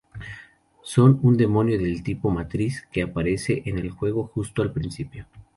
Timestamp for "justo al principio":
4.25-5.27